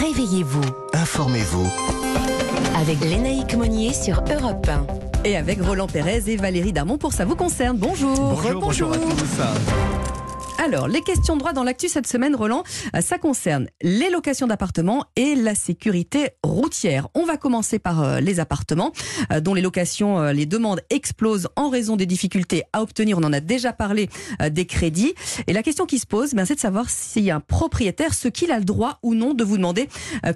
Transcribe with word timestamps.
Réveillez-vous. 0.00 0.62
Informez-vous. 0.92 1.66
Avec 2.76 3.00
Lénaïque 3.00 3.54
Monnier 3.54 3.92
sur 3.92 4.22
Europe 4.30 4.68
1. 4.68 4.86
Et 5.24 5.36
avec 5.36 5.62
Roland 5.62 5.86
Pérez 5.86 6.22
et 6.26 6.36
Valérie 6.36 6.72
Darmon 6.72 6.98
pour 6.98 7.12
Ça 7.12 7.24
vous 7.24 7.36
concerne. 7.36 7.78
Bonjour. 7.78 8.14
Bonjour, 8.16 8.60
bonjour 8.60 8.92
à 8.92 8.96
tous. 8.96 10.03
Alors, 10.64 10.88
les 10.88 11.02
questions 11.02 11.34
de 11.34 11.40
droit 11.40 11.52
dans 11.52 11.62
l'actu 11.62 11.90
cette 11.90 12.06
semaine, 12.06 12.34
Roland, 12.34 12.64
euh, 12.96 13.02
ça 13.02 13.18
concerne 13.18 13.66
les 13.82 14.08
locations 14.08 14.46
d'appartements 14.46 15.04
et 15.14 15.34
la 15.34 15.54
sécurité 15.54 16.30
routière. 16.42 17.08
On 17.14 17.26
va 17.26 17.36
commencer 17.36 17.78
par 17.78 18.02
euh, 18.02 18.20
les 18.20 18.40
appartements, 18.40 18.92
euh, 19.30 19.40
dont 19.40 19.52
les 19.52 19.60
locations, 19.60 20.22
les 20.30 20.46
demandes 20.46 20.80
explosent 20.88 21.48
en 21.56 21.68
raison 21.68 21.96
des 21.96 22.06
difficultés 22.06 22.62
à 22.72 22.80
obtenir. 22.80 23.18
On 23.18 23.24
en 23.24 23.32
a 23.34 23.40
déjà 23.40 23.74
parlé 23.74 24.08
des 24.50 24.64
crédits. 24.64 25.12
Et 25.46 25.52
la 25.52 25.62
question 25.62 25.84
qui 25.84 25.98
se 25.98 26.06
pose, 26.06 26.32
ben, 26.32 26.46
c'est 26.46 26.54
de 26.54 26.60
savoir 26.60 26.88
s'il 26.88 27.24
y 27.24 27.30
a 27.30 27.36
un 27.36 27.40
propriétaire, 27.40 28.14
ce 28.14 28.28
qu'il 28.28 28.50
a 28.50 28.58
le 28.58 28.64
droit 28.64 28.98
ou 29.02 29.14
non 29.14 29.34
de 29.34 29.44
vous 29.44 29.58
demander 29.58 29.88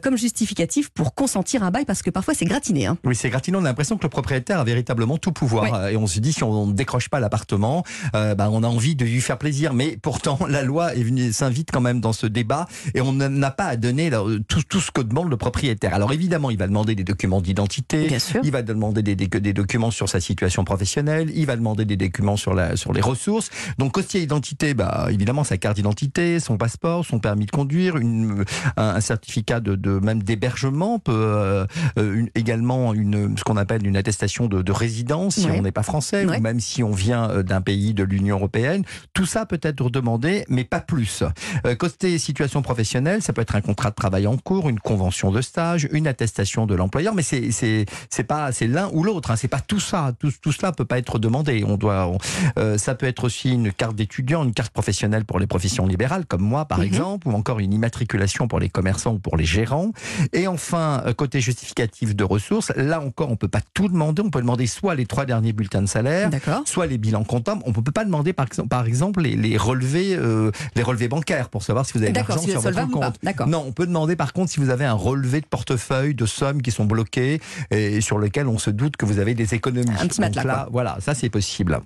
comme 0.02 0.18
justificatif 0.18 0.90
pour 0.90 1.14
consentir 1.14 1.62
un 1.62 1.70
bail, 1.70 1.86
parce 1.86 2.02
que 2.02 2.10
parfois 2.10 2.34
c'est 2.34 2.44
gratiné. 2.44 2.86
Hein. 2.86 2.98
Oui, 3.04 3.16
c'est 3.16 3.30
gratiné. 3.30 3.56
On 3.56 3.60
a 3.60 3.68
l'impression 3.68 3.96
que 3.96 4.02
le 4.02 4.10
propriétaire 4.10 4.60
a 4.60 4.64
véritablement 4.64 5.16
tout 5.16 5.32
pouvoir. 5.32 5.64
Oui. 5.64 5.92
Et 5.92 5.96
on 5.96 6.06
se 6.06 6.20
dit, 6.20 6.32
si 6.32 6.44
on 6.44 6.66
ne 6.66 6.72
décroche 6.72 7.08
pas 7.08 7.20
l'appartement, 7.20 7.84
euh, 8.14 8.34
bah, 8.34 8.50
on 8.52 8.62
a 8.62 8.66
envie 8.68 8.94
de 8.94 9.04
lui 9.04 9.20
faire 9.20 9.38
plaisir. 9.38 9.72
Mais 9.72 9.96
pourtant, 10.18 10.46
la 10.48 10.62
loi 10.62 10.90
s'invite 11.32 11.70
quand 11.72 11.80
même 11.80 12.00
dans 12.00 12.12
ce 12.12 12.26
débat 12.26 12.66
et 12.94 13.00
on 13.00 13.12
n'a 13.12 13.50
pas 13.50 13.66
à 13.66 13.76
donner 13.76 14.10
là, 14.10 14.22
tout, 14.48 14.62
tout 14.68 14.80
ce 14.80 14.90
que 14.90 15.00
demande 15.00 15.30
le 15.30 15.36
propriétaire. 15.36 15.94
Alors 15.94 16.12
évidemment, 16.12 16.50
il 16.50 16.58
va 16.58 16.66
demander 16.66 16.94
des 16.96 17.04
documents 17.04 17.40
d'identité. 17.40 18.08
Il 18.42 18.50
va 18.50 18.62
demander 18.62 19.02
des, 19.02 19.14
des, 19.14 19.28
des 19.28 19.52
documents 19.52 19.90
sur 19.92 20.08
sa 20.08 20.20
situation 20.20 20.64
professionnelle. 20.64 21.30
Il 21.34 21.46
va 21.46 21.54
demander 21.56 21.84
des 21.84 21.96
documents 21.96 22.36
sur, 22.36 22.52
la, 22.54 22.76
sur 22.76 22.92
les 22.92 23.00
ressources. 23.00 23.50
Donc, 23.78 23.92
côté 23.92 24.20
identité, 24.22 24.74
bah, 24.74 25.06
évidemment, 25.10 25.44
sa 25.44 25.56
carte 25.56 25.76
d'identité, 25.76 26.40
son 26.40 26.56
passeport, 26.56 27.04
son 27.06 27.20
permis 27.20 27.46
de 27.46 27.50
conduire, 27.52 27.96
une, 27.96 28.44
un, 28.76 28.88
un 28.96 29.00
certificat 29.00 29.60
de, 29.60 29.76
de 29.76 30.00
même 30.00 30.22
d'hébergement, 30.22 30.98
peut, 30.98 31.12
euh, 31.14 31.64
euh, 31.98 32.14
une- 32.14 32.30
également 32.34 32.92
une, 32.94 33.36
ce 33.38 33.44
qu'on 33.44 33.56
appelle 33.56 33.86
une 33.86 33.96
attestation 33.96 34.46
de, 34.46 34.62
de 34.62 34.72
résidence 34.72 35.36
si 35.36 35.46
Ouais. 35.46 35.56
on 35.58 35.62
n'est 35.62 35.72
pas 35.72 35.82
français 35.84 36.26
Ouais. 36.26 36.38
ou 36.38 36.40
même 36.40 36.58
si 36.60 36.82
on 36.82 36.90
vient 36.92 37.30
euh, 37.30 37.42
d'un 37.42 37.60
pays 37.60 37.94
de 37.94 38.02
l'Union 38.02 38.36
européenne. 38.36 38.82
Tout 39.14 39.26
ça 39.26 39.46
peut 39.46 39.60
être 39.62 39.88
demandé, 39.90 40.07
mais 40.48 40.64
pas 40.64 40.80
plus. 40.80 41.22
Euh, 41.66 41.74
côté 41.74 42.18
situation 42.18 42.62
professionnelle, 42.62 43.20
ça 43.22 43.32
peut 43.32 43.42
être 43.42 43.54
un 43.56 43.60
contrat 43.60 43.90
de 43.90 43.94
travail 43.94 44.26
en 44.26 44.36
cours, 44.38 44.68
une 44.68 44.80
convention 44.80 45.30
de 45.30 45.40
stage, 45.42 45.88
une 45.92 46.06
attestation 46.06 46.66
de 46.66 46.74
l'employeur, 46.74 47.14
mais 47.14 47.22
c'est 47.22 47.50
c'est 47.50 47.84
c'est 48.10 48.24
pas 48.24 48.52
c'est 48.52 48.66
l'un 48.66 48.88
ou 48.92 49.02
l'autre. 49.02 49.30
Hein, 49.30 49.36
c'est 49.36 49.48
pas 49.48 49.60
tout 49.60 49.80
ça. 49.80 50.12
Tout, 50.18 50.32
tout 50.40 50.52
cela 50.52 50.72
peut 50.72 50.84
pas 50.84 50.98
être 50.98 51.18
demandé. 51.18 51.64
On 51.66 51.76
doit. 51.76 52.06
on- 52.06 52.18
euh, 52.58 52.78
ça 52.78 52.94
peut 52.94 53.06
être 53.06 53.24
aussi 53.24 53.50
une 53.52 53.72
carte 53.72 53.96
d'étudiant, 53.96 54.44
une 54.44 54.54
carte 54.54 54.72
professionnelle 54.72 55.24
pour 55.24 55.38
les 55.38 55.46
professions 55.46 55.86
libérales 55.86 56.24
comme 56.26 56.42
moi 56.42 56.64
par 56.64 56.78
Mhm. 56.78 56.84
exemple, 56.84 57.28
ou 57.28 57.32
encore 57.32 57.58
une 57.58 57.72
immatriculation 57.72 58.48
pour 58.48 58.60
les 58.60 58.68
commerçants 58.68 59.14
ou 59.14 59.18
pour 59.18 59.36
les 59.36 59.44
gérants. 59.44 59.92
Et 60.32 60.46
enfin, 60.46 61.02
euh, 61.06 61.12
côté 61.12 61.40
justificatif 61.40 62.14
de 62.14 62.24
ressources, 62.24 62.72
là 62.76 63.00
encore, 63.00 63.30
on 63.30 63.36
peut 63.36 63.48
pas 63.48 63.60
tout 63.74 63.88
demander. 63.88 64.22
On 64.22 64.30
peut 64.30 64.40
demander 64.40 64.66
soit 64.66 64.94
les 64.94 65.06
trois 65.06 65.24
derniers 65.26 65.52
bulletins 65.52 65.82
de 65.82 65.86
salaire, 65.86 66.30
soit 66.64 66.86
les 66.86 66.98
bilans 66.98 67.24
comptables. 67.24 67.62
On 67.66 67.70
ne 67.70 67.74
peut 67.74 67.92
pas 67.92 68.04
demander 68.04 68.32
par 68.32 68.46
exemple, 68.46 68.68
par 68.68 68.86
exemple 68.86 69.22
les, 69.22 69.36
les 69.36 69.56
relevés, 69.56 69.97
euh, 70.14 70.50
les 70.76 70.82
relevés 70.82 71.08
bancaires 71.08 71.48
pour 71.48 71.62
savoir 71.62 71.86
si 71.86 71.92
vous 71.94 71.98
avez 72.00 72.08
de 72.10 72.14
D'accord, 72.14 72.36
l'argent 72.36 72.44
si 72.44 72.50
sur 72.50 72.60
votre 72.60 72.90
compte. 72.90 73.16
D'accord. 73.22 73.46
Non, 73.46 73.64
on 73.66 73.72
peut 73.72 73.86
demander 73.86 74.16
par 74.16 74.32
contre 74.32 74.50
si 74.52 74.60
vous 74.60 74.70
avez 74.70 74.84
un 74.84 74.92
relevé 74.92 75.40
de 75.40 75.46
portefeuille 75.46 76.14
de 76.14 76.26
sommes 76.26 76.62
qui 76.62 76.70
sont 76.70 76.84
bloquées 76.84 77.40
et 77.70 78.00
sur 78.00 78.18
lesquelles 78.18 78.48
on 78.48 78.58
se 78.58 78.70
doute 78.70 78.96
que 78.96 79.04
vous 79.06 79.18
avez 79.18 79.34
des 79.34 79.54
économies. 79.54 79.90
Un 79.98 80.06
petit 80.06 80.20
Donc 80.20 80.34
matelas, 80.34 80.44
là, 80.44 80.54
quoi. 80.64 80.68
voilà, 80.72 80.98
ça 81.00 81.14
c'est 81.14 81.28
possible. 81.30 81.80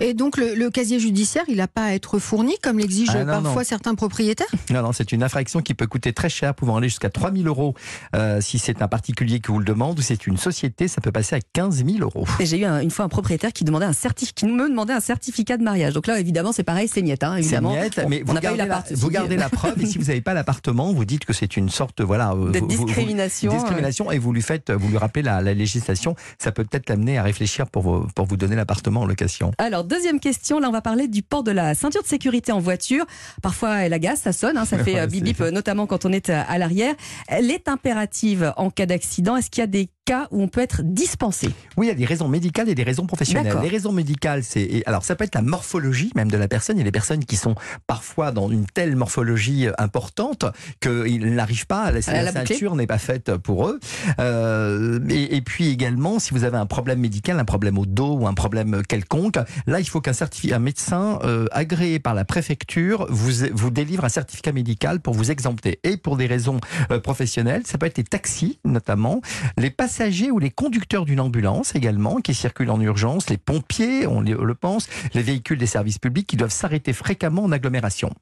Et 0.00 0.14
donc 0.14 0.36
le, 0.36 0.54
le 0.54 0.70
casier 0.70 0.98
judiciaire, 1.00 1.44
il 1.48 1.56
n'a 1.56 1.68
pas 1.68 1.84
à 1.84 1.92
être 1.92 2.18
fourni 2.18 2.54
comme 2.62 2.78
l'exigent 2.78 3.12
Ah, 3.16 3.24
parfois 3.24 3.62
non. 3.62 3.64
certains 3.64 3.94
propriétaires? 3.94 4.46
Non, 4.70 4.82
non, 4.82 4.92
c'est 4.92 5.12
une 5.12 5.22
infraction 5.22 5.60
qui 5.60 5.74
peut 5.74 5.86
coûter 5.86 6.12
très 6.12 6.28
cher, 6.28 6.54
pouvant 6.54 6.76
aller 6.76 6.88
jusqu'à 6.88 7.10
3 7.10 7.32
000 7.32 7.46
euros 7.46 7.74
euh, 8.16 8.40
si 8.40 8.58
c'est 8.58 8.82
un 8.82 8.88
particulier 8.88 9.40
qui 9.40 9.48
vous 9.52 9.58
le 9.58 9.64
demande 9.64 9.98
ou 9.98 10.02
c'est 10.02 10.26
une 10.26 10.36
société, 10.36 10.88
ça 10.88 11.00
peut 11.00 11.12
passer 11.12 11.36
à 11.36 11.40
15 11.52 11.84
000 11.84 11.98
euros. 12.00 12.24
Et 12.40 12.46
j'ai 12.46 12.58
eu 12.60 12.64
un- 12.64 12.80
une 12.80 12.90
fois 12.90 13.04
un 13.04 13.08
propriétaire 13.08 13.52
qui 13.52 13.64
demandait 13.64 13.86
un 13.86 13.92
certif, 13.92 14.32
qui 14.34 14.46
me 14.46 14.68
demandait 14.68 14.92
un 14.92 15.00
certificat 15.00 15.56
de 15.56 15.62
mariage. 15.62 15.94
Donc 15.94 16.06
là, 16.06 16.18
évidemment, 16.20 16.52
c'est 16.52 16.62
pareil, 16.62 16.88
c'est 16.88 17.02
niette, 17.02 17.22
hein, 17.24 17.36
évidemment. 17.56 17.72
Miette, 17.74 18.00
mais 18.08 18.22
on 18.26 18.32
vous 18.32 18.40
gardez, 18.40 18.64
la, 18.66 18.84
vous 18.94 19.10
gardez 19.10 19.36
preuve 19.50 19.82
et 19.82 19.86
si 19.86 19.98
vous 19.98 20.04
n'avez 20.06 20.20
pas 20.20 20.34
l'appartement, 20.34 20.92
vous 20.92 21.04
dites 21.04 21.24
que 21.24 21.32
c'est 21.32 21.56
une 21.56 21.68
sorte 21.68 22.00
voilà 22.00 22.32
euh, 22.32 22.50
de 22.50 22.58
vous- 22.58 22.68
vous- 22.68 22.76
vous- 22.76 22.84
discrimination. 22.86 24.10
et 24.10 24.18
vous 24.18 24.32
lui 24.32 24.42
faites, 24.42 24.70
vous 24.70 24.88
lui 24.88 24.98
rappelez 24.98 25.22
la, 25.22 25.40
la 25.40 25.54
législation, 25.54 26.14
ça 26.38 26.52
peut 26.52 26.64
peut-être 26.64 26.88
l'amener 26.88 27.18
à 27.18 27.22
réfléchir 27.22 27.66
pour 27.66 27.82
vous, 27.82 28.06
pour 28.14 28.26
vous 28.26 28.36
donner 28.36 28.56
l'appartement 28.56 29.00
en 29.02 29.06
location. 29.06 29.52
Alors, 29.58 29.84
deuxième 29.84 30.20
question, 30.20 30.60
là 30.60 30.68
on 30.68 30.72
va 30.72 30.80
parler 30.82 31.08
du 31.08 31.22
port 31.22 31.42
de 31.42 31.50
la 31.50 31.74
ceinture 31.74 32.02
de 32.02 32.08
sécurité 32.08 32.52
en 32.52 32.60
voiture. 32.60 33.04
Parfois 33.42 33.78
elle 33.78 33.92
agace, 33.92 34.20
ça 34.22 34.32
sonne, 34.32 34.56
hein, 34.56 34.64
ça 34.64 34.78
fait 34.84 34.94
Ouais, 34.94 35.00
euh, 35.00 35.06
bip 35.06 35.24
bip, 35.24 35.40
euh, 35.40 35.50
notamment 35.50 35.86
quand 35.86 36.04
on 36.04 36.12
est 36.12 36.30
à 36.30 36.58
l'arrière. 36.58 36.94
Elle 37.28 37.50
est 37.50 37.68
impérative 37.68 38.52
en 38.56 38.70
cas 38.70 38.86
d'accident. 38.86 39.36
Est-ce 39.36 39.50
qu'il 39.50 39.60
y 39.60 39.64
a 39.64 39.66
des 39.66 39.88
cas 40.08 40.28
où 40.30 40.42
on 40.42 40.48
peut 40.48 40.60
être 40.60 40.82
dispensé 40.82 41.50
Oui, 41.76 41.86
il 41.86 41.88
y 41.88 41.92
a 41.92 41.94
des 41.94 42.04
raisons 42.04 42.28
médicales 42.28 42.68
et 42.68 42.74
des 42.74 42.82
raisons 42.82 43.06
professionnelles. 43.06 43.58
Les 43.62 43.68
raisons 43.68 43.92
médicales, 43.92 44.42
c'est 44.42 44.82
alors 44.86 45.04
ça 45.04 45.16
peut 45.16 45.24
être 45.24 45.34
la 45.34 45.42
morphologie 45.42 46.12
même 46.14 46.30
de 46.30 46.36
la 46.36 46.48
personne. 46.48 46.76
Il 46.76 46.80
y 46.80 46.82
a 46.82 46.84
des 46.84 46.90
personnes 46.90 47.24
qui 47.24 47.36
sont 47.36 47.54
parfois 47.86 48.32
dans 48.32 48.50
une 48.50 48.66
telle 48.66 48.96
morphologie 48.96 49.66
euh, 49.66 49.72
importante 49.78 50.44
qu'ils 50.80 51.34
n'arrivent 51.34 51.66
pas. 51.66 51.90
La, 51.90 52.00
À 52.06 52.22
la 52.22 52.32
ceinture 52.32 52.76
n'est 52.76 52.86
pas 52.86 52.98
faite 52.98 53.36
pour 53.36 53.68
eux. 53.68 53.80
Euh, 54.18 55.00
et, 55.08 55.36
et 55.36 55.40
puis 55.42 55.68
également, 55.68 56.18
si 56.18 56.32
vous 56.32 56.44
avez 56.44 56.56
un 56.56 56.66
problème 56.66 57.00
médical, 57.00 57.38
un 57.38 57.44
problème 57.44 57.78
au 57.78 57.86
dos 57.86 58.16
ou 58.18 58.26
un 58.26 58.34
problème 58.34 58.82
quelconque, 58.86 59.38
là, 59.66 59.80
il 59.80 59.88
faut 59.88 60.00
qu'un 60.00 60.12
un 60.52 60.58
médecin 60.58 61.18
euh, 61.24 61.46
agréé 61.52 61.98
par 61.98 62.14
la 62.14 62.24
préfecture 62.24 63.06
vous 63.10 63.46
vous 63.52 63.70
délivre 63.70 64.04
un 64.04 64.08
certificat 64.08 64.52
médical 64.52 65.00
pour 65.00 65.14
vous 65.14 65.30
exempter. 65.30 65.80
Et 65.84 65.96
pour 65.96 66.16
des 66.16 66.26
raisons 66.26 66.60
euh, 66.90 67.00
professionnelles, 67.00 67.62
ça 67.66 67.78
peut 67.78 67.86
être 67.86 67.98
les 67.98 68.04
taxis 68.04 68.58
notamment, 68.64 69.20
les 69.56 69.70
passagers 69.98 70.30
ou 70.30 70.38
les 70.38 70.50
conducteurs 70.50 71.04
d'une 71.04 71.18
ambulance 71.18 71.74
également 71.74 72.16
qui 72.20 72.32
circulent 72.32 72.70
en 72.70 72.80
urgence, 72.80 73.28
les 73.30 73.36
pompiers, 73.36 74.06
on 74.06 74.20
le 74.20 74.54
pense, 74.54 74.86
les 75.12 75.22
véhicules 75.22 75.58
des 75.58 75.66
services 75.66 75.98
publics 75.98 76.26
qui 76.26 76.36
doivent 76.36 76.52
s'arrêter 76.52 76.92
fréquemment 76.92 77.42
en 77.44 77.50
agglomération. 77.52 78.12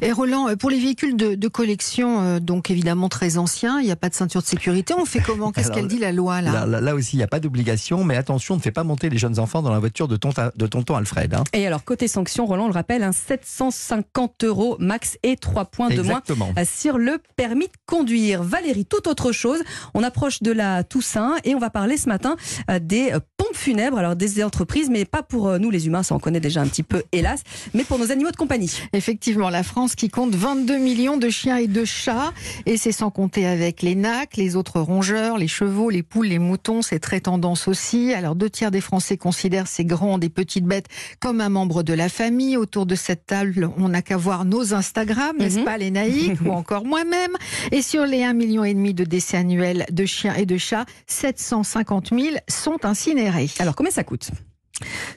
Et 0.00 0.12
Roland, 0.12 0.48
euh, 0.48 0.54
pour 0.56 0.70
les 0.70 0.78
véhicules 0.78 1.16
de, 1.16 1.34
de 1.34 1.48
collection, 1.48 2.20
euh, 2.22 2.38
donc 2.40 2.70
évidemment 2.70 3.08
très 3.08 3.36
anciens, 3.36 3.80
il 3.80 3.86
n'y 3.86 3.90
a 3.90 3.96
pas 3.96 4.08
de 4.10 4.14
ceinture 4.14 4.42
de 4.42 4.46
sécurité. 4.46 4.94
On 4.96 5.04
fait 5.06 5.20
comment? 5.20 5.50
Qu'est-ce 5.50 5.72
qu'elle 5.72 5.88
dit 5.88 5.98
la 5.98 6.12
loi 6.12 6.40
là, 6.40 6.52
Là, 6.52 6.66
là- 6.66 6.80
là 6.80 6.94
aussi, 6.94 7.16
il 7.16 7.18
n'y 7.18 7.24
a 7.24 7.28
pas 7.28 7.40
d'obligation, 7.40 8.04
mais 8.04 8.16
attention, 8.16 8.54
ne 8.54 8.60
faites 8.60 8.74
pas 8.74 8.84
monter 8.84 9.10
les 9.10 9.18
jeunes 9.18 9.38
enfants 9.40 9.60
dans 9.62 9.72
la 9.72 9.80
voiture 9.80 10.06
de, 10.06 10.16
tonta- 10.16 10.52
de 10.56 10.66
tonton 10.68 10.94
Alfred. 10.94 11.34
hein. 11.34 11.42
Et 11.52 11.66
alors, 11.66 11.82
côté 11.84 12.06
sanctions, 12.06 12.46
Roland 12.46 12.68
le 12.68 12.72
rappelle, 12.74 13.02
un 13.02 13.12
750 13.12 14.44
euros 14.44 14.76
max 14.78 15.18
et 15.24 15.36
3 15.36 15.64
points 15.64 15.88
de 15.88 15.94
moins 16.02 16.20
Exactement. 16.20 16.52
euh, 16.58 16.64
sur 16.64 16.96
le 16.98 17.18
permis 17.36 17.66
de 17.66 17.72
conduire. 17.86 18.42
Valérie, 18.44 18.84
tout 18.86 19.08
autre 19.08 19.32
chose. 19.32 19.60
On 19.94 20.02
approche 20.04 20.42
de 20.42 20.52
la 20.52 20.84
Toussaint 20.84 21.23
et 21.44 21.54
on 21.54 21.58
va 21.58 21.70
parler 21.70 21.96
ce 21.96 22.08
matin 22.08 22.36
euh, 22.70 22.78
des 22.78 23.12
euh, 23.12 23.20
pompes 23.54 23.62
funèbres. 23.62 23.98
Alors 23.98 24.16
des 24.16 24.42
entreprises, 24.44 24.88
mais 24.90 25.04
pas 25.04 25.22
pour 25.22 25.48
euh, 25.48 25.58
nous 25.58 25.70
les 25.70 25.86
humains, 25.86 26.02
ça 26.02 26.14
on 26.14 26.18
connaît 26.18 26.40
déjà 26.40 26.60
un 26.60 26.66
petit 26.66 26.82
peu, 26.82 27.02
hélas, 27.12 27.42
mais 27.72 27.84
pour 27.84 27.98
nos 27.98 28.10
animaux 28.10 28.30
de 28.30 28.36
compagnie. 28.36 28.70
Effectivement, 28.92 29.48
la 29.50 29.62
France 29.62 29.94
qui 29.94 30.08
compte 30.08 30.34
22 30.34 30.78
millions 30.78 31.16
de 31.16 31.28
chiens 31.30 31.56
et 31.56 31.66
de 31.66 31.84
chats, 31.84 32.32
et 32.66 32.76
c'est 32.76 32.92
sans 32.92 33.10
compter 33.10 33.46
avec 33.46 33.82
les 33.82 33.94
nacs, 33.94 34.36
les 34.36 34.56
autres 34.56 34.80
rongeurs, 34.80 35.38
les 35.38 35.48
chevaux, 35.48 35.90
les 35.90 36.02
poules, 36.02 36.26
les 36.26 36.38
moutons, 36.38 36.82
c'est 36.82 36.98
très 36.98 37.20
tendance 37.20 37.68
aussi. 37.68 38.12
Alors 38.12 38.34
deux 38.34 38.50
tiers 38.50 38.70
des 38.70 38.80
Français 38.80 39.16
considèrent 39.16 39.66
ces 39.68 39.84
grandes 39.84 40.24
et 40.24 40.28
petites 40.28 40.64
bêtes 40.64 40.86
comme 41.20 41.40
un 41.40 41.48
membre 41.48 41.82
de 41.82 41.92
la 41.94 42.08
famille. 42.08 42.56
Autour 42.56 42.86
de 42.86 42.94
cette 42.94 43.26
table, 43.26 43.70
on 43.78 43.88
n'a 43.88 44.02
qu'à 44.02 44.16
voir 44.16 44.44
nos 44.44 44.74
Instagram, 44.74 45.36
n'est-ce 45.38 45.58
Mhm. 45.58 45.64
pas 45.64 45.78
les 45.78 45.90
naïcs, 45.90 46.40
ou 46.44 46.50
encore 46.50 46.84
moi-même. 46.84 47.32
Et 47.72 47.82
sur 47.82 48.04
les 48.06 48.22
1,5 48.22 48.32
million 48.34 48.64
et 48.64 48.74
demi 48.74 48.94
de 48.94 49.04
décès 49.04 49.36
annuels 49.36 49.86
de 49.90 50.04
chiens 50.06 50.34
et 50.34 50.46
de 50.46 50.56
chats, 50.56 50.84
750 51.06 52.10
000 52.10 52.36
sont 52.48 52.84
incinérés. 52.84 53.43
Alors 53.58 53.76
combien 53.76 53.92
ça 53.92 54.04
coûte? 54.04 54.30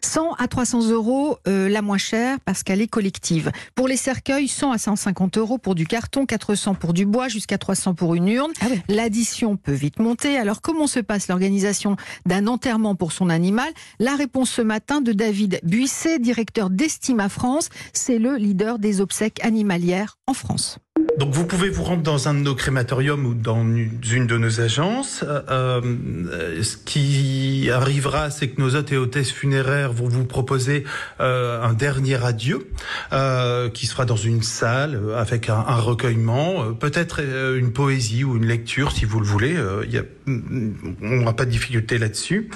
100 0.04 0.34
à 0.34 0.48
300 0.48 0.90
euros 0.90 1.38
euh, 1.48 1.68
la 1.68 1.82
moins 1.82 1.98
chère 1.98 2.40
parce 2.42 2.64
qu'elle 2.64 2.82
est 2.82 2.88
collective. 2.88 3.52
Pour 3.76 3.88
les 3.88 3.98
cercueils, 3.98 4.48
100 4.48 4.72
à 4.72 4.78
150 4.78 5.38
euros 5.38 5.58
pour 5.58 5.76
du 5.76 5.88
carton, 5.88 6.26
400 6.26 6.76
pour 6.76 6.94
du 6.94 7.06
bois, 7.06 7.28
jusqu'à 7.28 7.58
300 7.58 7.96
pour 7.96 8.16
une 8.16 8.28
urne. 8.28 8.52
Ah. 8.62 8.68
L'addition 8.88 9.58
peut 9.58 9.74
vite 9.74 10.00
monter. 10.00 10.38
Alors 10.38 10.62
comment 10.62 10.88
se 10.88 11.00
passe 11.00 11.28
l'organisation 11.28 11.96
d'un 12.26 12.48
enterrement 12.48 12.96
pour 12.96 13.12
son 13.12 13.30
animal? 13.30 13.70
La 14.00 14.16
réponse 14.16 14.52
ce 14.52 14.62
matin 14.62 15.02
de 15.02 15.12
David 15.12 15.60
Buisset, 15.64 16.20
directeur 16.20 16.70
d'Estima 16.70 17.30
France. 17.30 17.70
C'est 17.94 18.20
le 18.20 18.36
leader 18.36 18.80
des 18.80 19.02
obsèques 19.02 19.44
animalières 19.44 20.17
France. 20.34 20.80
Donc 21.18 21.34
vous 21.34 21.46
pouvez 21.46 21.70
vous 21.70 21.84
rendre 21.84 22.04
dans 22.04 22.28
un 22.28 22.36
de 22.36 22.40
nos 22.40 22.54
crématoriums 22.54 23.26
ou 23.26 23.34
dans 23.34 23.64
une 23.64 24.28
de 24.28 24.38
nos 24.38 24.62
agences. 24.62 25.24
Euh, 25.28 25.82
euh, 26.32 26.62
ce 26.62 26.78
qui 26.78 27.70
arrivera, 27.74 28.30
c'est 28.30 28.50
que 28.50 28.62
nos 28.62 28.76
hôtes 28.76 28.92
et 28.92 28.98
hôtesses 28.98 29.32
funéraires 29.32 29.92
vont 29.92 30.08
vous 30.08 30.26
proposer 30.26 30.84
euh, 31.20 31.64
un 31.64 31.74
dernier 31.74 32.24
adieu 32.24 32.70
qui 33.74 33.88
sera 33.88 34.06
dans 34.06 34.16
une 34.16 34.44
salle 34.44 35.00
avec 35.16 35.50
un, 35.50 35.62
recueillement, 35.62 36.74
peut-être 36.74 37.22
une 37.56 37.72
poésie 37.72 38.24
ou 38.24 38.38
une 38.38 38.46
lecture 38.46 38.92
si 38.92 39.06
vous 39.06 39.20
le 39.20 39.26
voulez. 39.26 39.58
Y 39.90 39.98
a, 39.98 40.04
on 40.28 41.16
n'aura 41.18 41.36
pas 41.36 41.46
de 41.46 41.52
difficulté 41.52 41.98
là-dessus. 41.98 42.50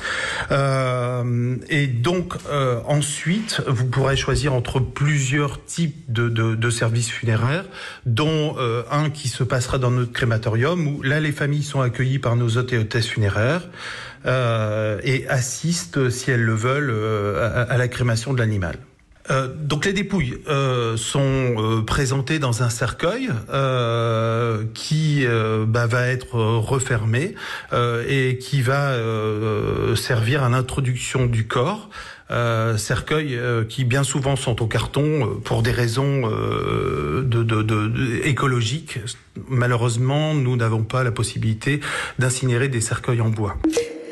Et 0.51 1.87
donc 1.87 2.35
ensuite, 2.87 3.61
vous 3.67 3.85
pourrez 3.85 4.15
choisir 4.15 4.53
entre 4.53 4.79
plusieurs 4.79 5.63
types 5.65 6.11
de 6.11 6.69
services 6.69 7.09
funéraires. 7.09 7.60
Dont 8.05 8.55
un 8.91 9.09
qui 9.09 9.27
se 9.27 9.43
passera 9.43 9.77
dans 9.77 9.91
notre 9.91 10.11
crématorium, 10.11 10.87
où 10.87 11.01
là 11.01 11.19
les 11.19 11.31
familles 11.31 11.63
sont 11.63 11.81
accueillies 11.81 12.19
par 12.19 12.35
nos 12.35 12.57
hôtes 12.57 12.73
et 12.73 12.77
hôtesses 12.77 13.07
funéraires 13.07 13.69
et 14.25 15.25
assistent, 15.27 16.09
si 16.09 16.31
elles 16.31 16.43
le 16.43 16.55
veulent, 16.55 16.93
à 17.69 17.77
la 17.77 17.87
crémation 17.87 18.33
de 18.33 18.39
l'animal. 18.39 18.77
Euh, 19.29 19.47
donc 19.55 19.85
les 19.85 19.93
dépouilles 19.93 20.37
euh, 20.47 20.97
sont 20.97 21.21
euh, 21.21 21.81
présentées 21.83 22.39
dans 22.39 22.63
un 22.63 22.69
cercueil 22.69 23.29
qui 24.73 25.25
bah, 25.67 25.87
va 25.87 26.07
être 26.07 26.35
refermé 26.35 27.35
et 28.07 28.37
qui 28.39 28.61
va 28.61 28.95
servir 29.95 30.43
à 30.43 30.49
l'introduction 30.49 31.25
du 31.25 31.47
corps. 31.47 31.89
cercueils 32.77 33.39
qui 33.69 33.83
bien 33.83 34.03
souvent 34.03 34.35
sont 34.35 34.61
au 34.61 34.67
carton 34.67 35.39
pour 35.43 35.61
des 35.61 35.71
raisons 35.71 36.29
écologiques. 38.23 38.99
Malheureusement, 39.47 40.33
nous 40.33 40.55
n'avons 40.55 40.83
pas 40.83 41.03
la 41.03 41.11
possibilité 41.11 41.79
d'incinérer 42.19 42.67
des 42.67 42.81
cercueils 42.81 43.21
en 43.21 43.29
bois. 43.29 43.57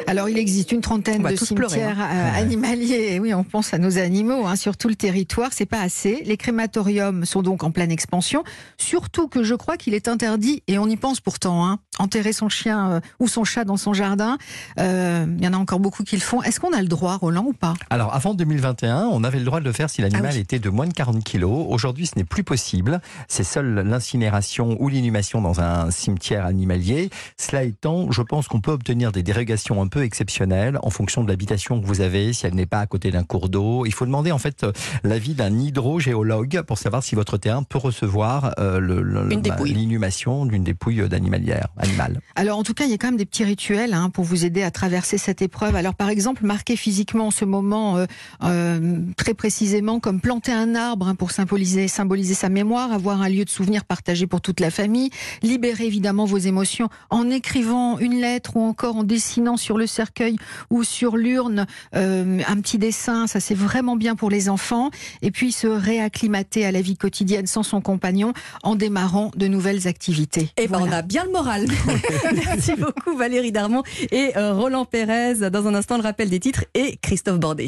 Alors, 0.10 0.28
il 0.28 0.40
existe 0.40 0.72
une 0.72 0.82
trentaine 0.82 1.22
de 1.22 1.36
cimetières 1.36 2.00
hein. 2.00 2.10
euh, 2.12 2.42
animaliers. 2.42 3.20
Oui, 3.20 3.32
on 3.36 3.44
pense 3.44 3.76
à 3.76 3.78
nos 3.78 4.00
animaux 4.00 4.48
hein, 4.48 4.56
sur 4.56 4.76
tout 4.76 4.88
le 4.88 4.96
territoire. 4.96 5.52
C'est 5.54 5.68
pas 5.68 5.82
assez. 5.82 6.24
Les 6.26 6.36
crématoriums 6.36 7.26
sont 7.26 7.44
donc 7.44 7.64
en 7.64 7.70
pleine 7.70 7.92
expansion. 7.92 8.44
Surtout 8.80 9.28
que 9.28 9.44
je 9.44 9.54
crois 9.54 9.78
qu'il 9.78 9.94
est 9.94 10.08
interdit, 10.08 10.64
et 10.68 10.80
on 10.80 10.88
y 10.88 10.98
pense 10.98 11.20
pourtant, 11.20 11.64
hein, 11.64 11.78
enterrer 12.00 12.34
son 12.34 12.50
chien 12.50 12.92
euh, 12.92 13.00
ou 13.20 13.28
son 13.28 13.44
chat 13.44 13.66
dans 13.66 13.78
son 13.78 13.94
jardin. 13.94 14.38
Euh, 14.80 15.26
il 15.38 15.44
y 15.44 15.48
en 15.48 15.54
a 15.54 15.58
encore 15.58 15.80
beaucoup 15.80 16.04
qui 16.04 16.16
le 16.16 16.22
font. 16.22 16.42
Est-ce 16.42 16.60
qu'on 16.60 16.74
a 16.74 16.82
le 16.82 16.88
droit, 16.88 17.18
Roland, 17.18 17.46
ou 17.46 17.54
pas? 17.54 17.74
Alors, 17.90 18.14
avant 18.16 18.34
2021, 18.34 19.10
on 19.12 19.24
avait 19.24 19.40
le 19.40 19.46
droit 19.46 19.60
de 19.60 19.66
le 19.66 19.72
faire 19.72 19.90
si 19.90 20.02
l'animal 20.02 20.32
ah 20.34 20.38
était 20.38 20.60
de 20.60 20.70
moins 20.70 20.88
de 20.88 20.94
40 20.94 21.24
kilos. 21.24 21.66
Aujourd'hui, 21.70 22.08
ce 22.08 22.18
n'est 22.18 22.24
plus 22.24 22.44
possible. 22.44 23.02
C'est 23.28 23.44
seule 23.44 23.84
l'incinération 23.86 24.78
ou 24.80 24.90
l'inhumation 24.90 25.42
dans 25.42 25.60
un 25.60 25.92
cimetière 25.92 26.46
animalier. 26.46 27.10
Cela 27.38 27.64
étant, 27.64 28.12
je 28.12 28.22
pense 28.22 28.48
qu'on 28.48 28.62
peut 28.62 28.72
obtenir 28.72 29.12
des 29.12 29.24
dérogations 29.24 29.82
un 29.82 29.88
peu 29.88 30.04
exceptionnelle 30.04 30.80
en 30.82 30.90
fonction 30.90 31.24
de 31.24 31.30
l'habitation 31.30 31.80
que 31.80 31.86
vous 31.86 32.02
avez, 32.02 32.34
si 32.34 32.48
elle 32.48 32.56
n'est 32.56 32.66
pas 32.66 32.80
à 32.80 32.88
côté 32.88 33.12
d'un 33.12 33.24
cours 33.24 33.50
d'eau. 33.50 33.86
Il 33.86 33.94
faut 33.94 34.06
demander 34.06 34.32
en 34.32 34.38
fait 34.38 34.64
euh, 34.64 34.72
l'avis 35.04 35.34
d'un 35.34 35.58
hydrogéologue 35.58 36.62
pour 36.62 36.78
savoir 36.78 37.04
si 37.04 37.16
votre 37.16 37.38
terrain 37.38 37.64
peut 37.64 37.78
recevoir 37.78 38.54
euh, 38.60 38.80
l'inhumation 39.66 40.46
d'une 40.46 40.64
dépouille 40.64 41.08
d'animalière, 41.10 41.68
Alors 42.36 42.58
en 42.58 42.64
tout 42.64 42.74
cas, 42.74 42.86
il 42.86 42.92
y 42.92 42.94
a 42.94 42.98
quand 42.98 43.08
même 43.08 43.18
des 43.18 43.26
petits 43.26 43.44
rituels 43.44 43.94
hein, 43.94 44.10
pour 44.10 44.24
vous 44.24 44.46
aider 44.46 44.64
à 44.64 44.72
traverser 44.72 45.18
cette 45.18 45.42
épreuve. 45.42 45.76
Alors 45.76 45.96
par 45.96 46.10
exemple, 46.10 46.46
marquer 46.46 46.76
physiquement 46.76 47.28
en 47.28 47.32
ce 47.32 47.46
moment 47.46 48.06
euh, 48.44 49.00
très 49.18 49.34
précisément 49.34 50.00
comme 50.00 50.22
planter 50.22 50.52
un 50.52 50.76
arbre 50.76 51.08
hein, 51.08 51.16
pour 51.16 51.32
symboliser, 51.32 51.88
symboliser 51.88 52.34
sa 52.34 52.50
mémoire, 52.50 52.92
avoir 52.92 53.22
un 53.22 53.30
lieu 53.30 53.46
de 53.46 53.50
souvenir 53.50 53.86
partagé 53.86 54.28
pour 54.28 54.42
toute 54.42 54.60
la 54.60 54.72
famille, 54.72 55.10
libérer 55.42 55.86
évidemment 55.86 56.26
vos 56.26 56.38
émotions 56.38 56.90
en 57.10 57.30
écrivant 57.30 58.00
une 58.00 58.20
lettre 58.20 58.56
ou 58.56 58.62
encore 58.62 58.98
en 58.98 59.04
dessinant 59.04 59.58
sur 59.58 59.78
le 59.78 59.88
cercueil 59.88 60.38
ou 60.70 60.84
sur 60.84 61.18
l'urne 61.18 61.66
euh, 61.96 62.42
un 62.48 62.62
petit 62.62 62.78
dessin, 62.78 63.28
ça 63.28 63.40
c'est 63.40 63.56
vraiment 63.56 63.96
bien 63.96 64.16
pour 64.16 64.30
les 64.30 64.50
enfants. 64.50 64.90
Et 65.22 65.32
puis 65.32 65.52
se 65.52 65.68
réacclimater 65.68 66.66
à 66.66 66.72
la 66.72 66.82
vie 66.82 66.98
quotidienne 66.98 67.48
sans 67.48 67.64
son 67.64 67.82
compagnon 67.82 68.34
en 68.64 68.76
démarrant 68.76 69.32
de 69.36 69.48
nouvelles 69.48 69.88
activités. 69.88 70.52
Et 70.58 70.64
eh 70.64 70.68
ben 70.68 70.80
on 70.82 70.92
a 70.92 71.02
bien 71.02 71.26
le 71.26 71.32
moral. 71.32 71.68
Merci 72.46 72.76
beaucoup 72.76 73.18
Valérie 73.18 73.52
Darmon 73.52 73.84
et 74.12 74.32
euh, 74.38 74.54
Roland 74.54 74.86
Pérez. 74.86 75.50
Dans 75.50 75.68
un 75.68 75.76
instant, 75.76 75.98
le 75.98 76.04
rappel 76.04 76.30
des 76.30 76.40
titres 76.40 76.66
et 76.74 76.98
Christophe 76.98 77.40
Bordet. 77.40 77.68